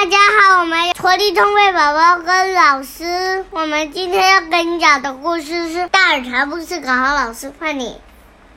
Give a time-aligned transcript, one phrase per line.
[0.00, 8.00] 大家好，我们活力通会宝宝跟老师，我们今天要跟你讲的故事是《大耳茶不是个好老师》，换你。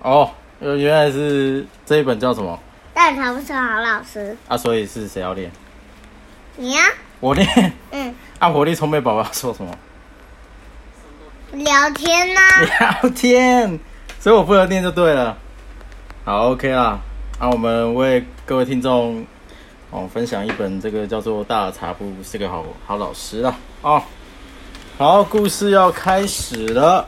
[0.04, 2.59] 哦，呃，原来是这一本叫什么
[2.93, 4.55] 大耳茶不是个好老师，啊？
[4.55, 5.51] 所以是谁要练？
[6.57, 6.83] 你呀、
[7.19, 7.73] 我练。
[7.89, 9.76] 嗯，啊，活力充沛宝宝要说什么？
[11.54, 12.42] 聊天呐、
[13.02, 13.80] 聊天，
[14.20, 15.36] 所以我负责念就对了。
[16.23, 17.00] 好，OK 啦。
[17.39, 19.26] 那、我们为各位听众
[19.92, 23.55] 哦分享一本这个叫做《大茶布是个好好老师》啦。
[23.82, 24.02] 哦，
[24.98, 27.05] 好，故事要开始了。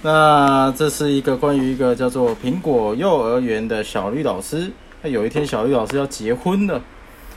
[0.00, 4.70] 那这是一个关于一个叫做苹果幼儿园的小绿老师。
[5.02, 6.80] 那有一天，小绿老师要结婚了，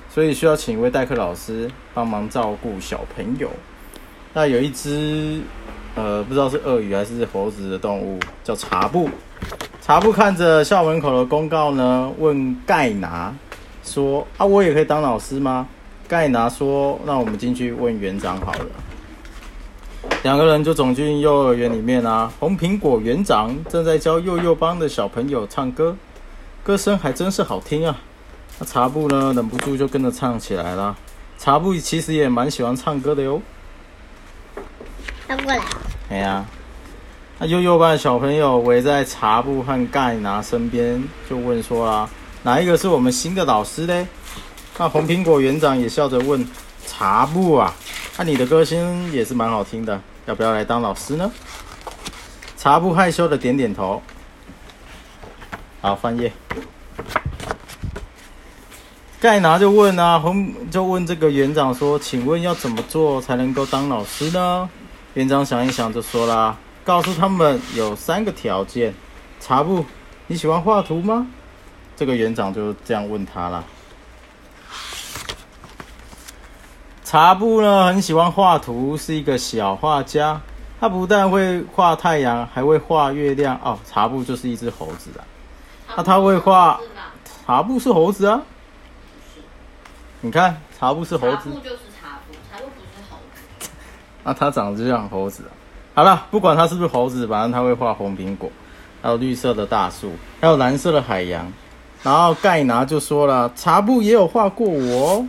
[0.10, 3.50] 所以需要请一位代课老师帮忙照顾小朋友。
[4.34, 5.42] 那有一只
[5.96, 9.10] 呃，不知道是鳄鱼还是猴子的动物，叫茶布。
[9.82, 13.34] 茶布看着校门口的公告呢，问盖拿
[13.84, 15.68] 说：“啊，我也可以当老师吗？”
[16.08, 18.66] 盖拿说：“那我们进去问园长好了。”
[20.24, 25.96] 两个人就走进幼儿园里面啊，红苹果园长正在教幼幼班的小朋友唱歌，
[26.64, 27.98] 歌声还真是好听啊。
[28.60, 30.96] 那茶布呢，忍不住就跟着唱起来了。
[31.38, 33.42] 茶布其实也蛮喜欢唱歌的哟。
[35.28, 35.62] 他过来。
[36.10, 36.46] 哎呀，
[37.42, 42.10] 那幼幼班的小朋友围在茶布和盖拿身边，就问说啦
[42.44, 44.06] ：“哪一个是我们新的老师嘞？”
[44.78, 46.46] 那红苹果园长也笑着问
[46.86, 47.74] 茶布啊
[48.20, 51.32] ：“那、你的歌声也是蛮好听的，要不要来当老师呢？”
[52.58, 54.02] 茶布害羞的点点头。
[55.80, 56.30] 好，翻页。
[59.22, 64.70] 盖拿就问啊，红就问这个园长说：“请问要怎么做才能够当老师呢？”
[65.16, 68.94] 园长想一想就说啦：“告诉他们有三个条件。
[69.40, 69.86] 茶布，
[70.28, 71.28] 你喜欢画图吗？”
[71.96, 73.64] 这个园长就这样问他了。
[77.04, 80.40] 茶布呢很喜欢画图，是一个小画家。
[80.80, 83.60] 他不但会画太阳，还会画月亮。
[83.64, 85.26] 哦，茶布就是一只猴子啊。
[85.98, 86.80] 那他会画，
[87.46, 88.42] 茶布是猴子啊。
[90.22, 91.36] 你看，茶布是猴子。
[91.36, 93.70] 茶布就是茶布，茶布不是猴子。
[94.24, 95.52] 那他长得就像猴子啊。
[96.00, 98.50] 好了，不管它是不是猴子，反正它会画红苹果，
[99.02, 101.46] 还有绿色的大树，还有蓝色的海洋。
[102.04, 105.28] 然后盖拿就说了，茶布也有画过我哦。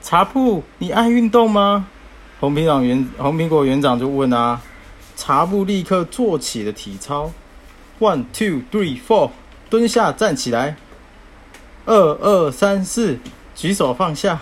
[0.00, 1.86] 茶布，你爱运动吗？
[2.40, 4.58] 红苹长园红苹果园长就问啊，
[5.14, 7.30] 茶布立刻做起了体操
[8.00, 9.28] ，one two three four，
[9.68, 10.74] 蹲下站起来，
[11.84, 13.18] 二二三四，
[13.54, 14.40] 举手放下。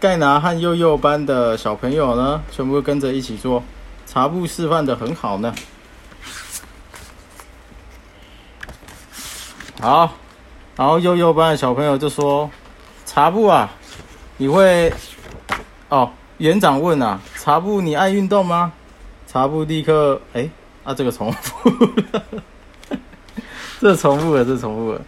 [0.00, 3.62] 盖拿和幼幼班的小朋友呢，全部跟着一起做，
[4.12, 5.54] 茶布示范的很好呢。
[9.80, 10.12] 好，
[10.76, 12.50] 然后幼幼班的小朋友就说
[13.06, 13.70] ：“茶布啊，
[14.36, 14.92] 你会……
[15.88, 18.70] 哦，园长问啊，茶布你爱运动吗？”
[19.26, 20.46] 茶布立刻，哎，
[20.84, 22.22] 啊，这个重复了，
[23.80, 25.00] 这重复了，这重复了。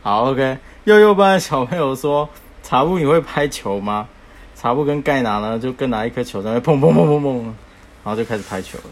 [0.00, 2.26] 好，OK，幼幼班的小朋友说。
[2.62, 4.08] 茶布，你会拍球吗？
[4.54, 7.52] 茶布跟盖拿呢，就各拿一颗球在那砰砰砰砰砰，
[8.10, 8.84] 然后就开始拍球了。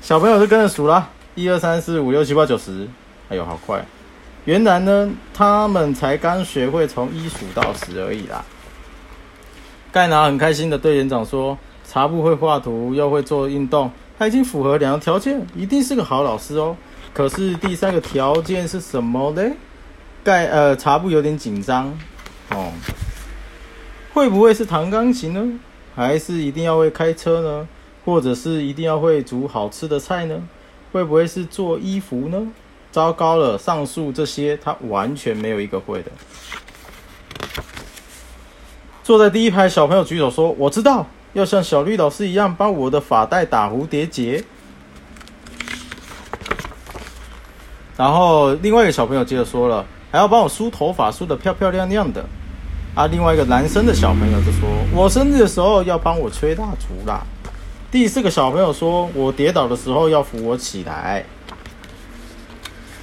[0.00, 2.88] 小朋友就跟着数了，一二三四五六七八九十，
[3.28, 3.84] 哎呦，好快！
[4.46, 8.42] 原来呢，他们才刚学会从一数到十而已啦。
[9.92, 16.74] 盖拿很开心的对园长说：“茶布会画图，又会做运动，他已经符合两个条件，一定是个好老师哦。
[17.12, 19.42] 可是第三个条件是什么呢？”
[20.24, 21.92] 盖呃，茶布有点紧张。
[22.48, 22.72] 哦，
[24.14, 25.60] 会不会是弹钢琴呢？
[25.94, 27.68] 还是一定要会开车呢？
[28.04, 30.42] 或者是一定要会煮好吃的菜呢？
[30.92, 32.48] 会不会是做衣服呢？
[32.90, 36.10] 糟糕了，上述这些他完全没有一个会的。
[39.02, 44.44] 坐在第一排小朋友举手说：“我知道，要像小绿老师一样帮我的发带打蝴蝶结。”
[47.96, 52.22] 然后另外一个小朋友接着说了：“还要帮我梳头发，梳得漂漂亮亮的。”
[52.94, 57.24] 啊，另外一个男生的小朋友就说：“我生日的时候要帮我吹蜡烛啦。”
[57.92, 61.22] 第四个小朋友说：“我跌倒的时候要扶我起来。”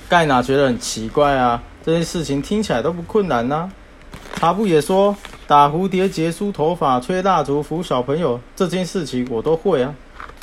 [0.09, 3.69] 盖娜觉得很奇怪啊，这件事情听起来都不困难呐、
[4.33, 5.15] 他不也说
[5.45, 9.93] ：“打蝴蝶结、梳头发、吹蜡烛、扶小朋友这件事情我都会啊。”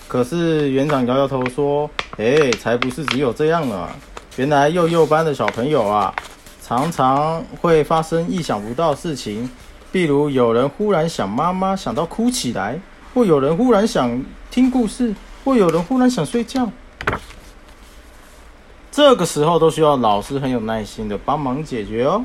[0.06, 3.88] 可是园长摇摇头说：“哎，才不是只有这样呢！
[4.36, 6.14] 原来幼幼班的小朋友啊。”
[6.62, 9.50] 常常会发生意想不到事情，
[9.92, 12.74] 譬如有人忽然想妈妈，想到哭起来；
[13.16, 16.70] 会有人忽然想听故事；会有人忽然想睡觉。
[18.92, 22.22] 这个时候都需要老师很有耐心的帮忙解决哦。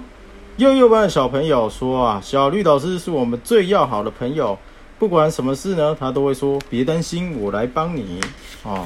[0.58, 4.60] 幼幼班的小朋友说啊，小绿老师是我们最要好的朋友，
[5.00, 8.20] 不管什么事呢，他都会说别担心，我来帮你
[8.64, 8.86] 哦。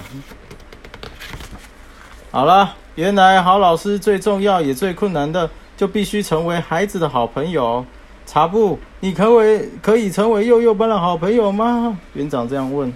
[2.30, 7.84] 好了，原来好老师最重要也最困难的，就必须成为孩子的好朋友。
[8.26, 11.98] 茶布，你可为可以成为幼幼班的好朋友吗？
[12.14, 12.92] 园长这样问。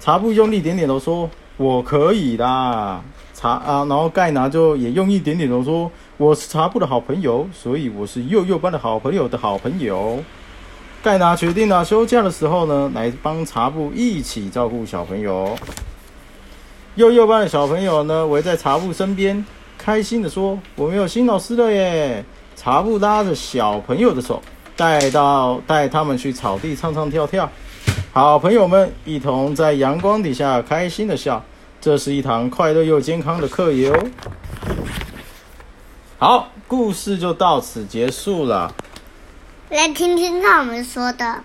[0.00, 3.00] 茶布用力点点头说：“我可以啦。”
[3.32, 10.22] 茶啊，然后盖拿就也用力点点头说：“我是茶布的好朋友，所以我是幼幼班的好朋友的好朋友。”
[11.02, 15.56] 盖拿决定了休假的时候呢，来帮茶布一起照顾小朋友。
[16.96, 19.44] 幼幼班的小朋友呢，围在茶布身边，
[19.78, 22.24] 开心的说：“我们有新老师了耶！”
[22.56, 24.42] 茶布拉着小朋友的手。
[24.76, 27.50] 带到带他们去草地唱唱跳跳，
[28.12, 31.44] 好朋友们一同在阳光底下开心的笑，
[31.80, 33.94] 这是一堂快乐又健康的课哟。
[36.18, 38.72] 好，故事就到此结束了。
[39.70, 41.42] 来听听看我们说的，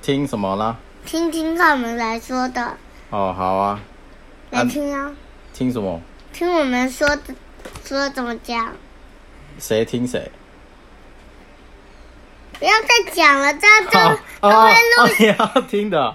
[0.00, 0.76] 听什么啦？
[1.04, 2.76] 听听看我们来说的。
[3.10, 3.80] 哦，好啊。
[4.50, 5.12] 来听啊。
[5.52, 6.00] 听什么？
[6.32, 7.34] 听我们说的，
[7.84, 8.72] 说怎么讲？
[9.58, 10.30] 谁听谁？
[12.58, 13.84] 不要再讲了，这样
[14.40, 15.14] 都都会录。
[15.18, 16.12] 你要听的。